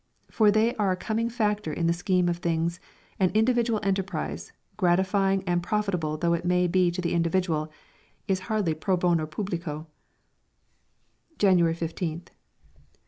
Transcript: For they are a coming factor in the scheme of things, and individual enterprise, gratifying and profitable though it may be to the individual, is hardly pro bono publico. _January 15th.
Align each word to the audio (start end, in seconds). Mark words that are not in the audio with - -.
For 0.31 0.49
they 0.49 0.73
are 0.77 0.89
a 0.89 0.95
coming 0.95 1.29
factor 1.29 1.71
in 1.71 1.85
the 1.85 1.93
scheme 1.93 2.27
of 2.27 2.37
things, 2.37 2.79
and 3.19 3.31
individual 3.37 3.79
enterprise, 3.83 4.51
gratifying 4.75 5.43
and 5.45 5.61
profitable 5.61 6.17
though 6.17 6.33
it 6.33 6.43
may 6.43 6.65
be 6.65 6.89
to 6.89 7.01
the 7.01 7.13
individual, 7.13 7.71
is 8.27 8.39
hardly 8.49 8.73
pro 8.73 8.97
bono 8.97 9.27
publico. 9.27 9.85
_January 11.37 11.77
15th. 11.77 12.29